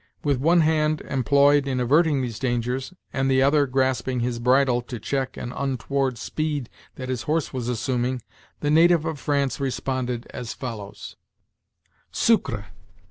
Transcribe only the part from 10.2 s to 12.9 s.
as follows: "Sucre!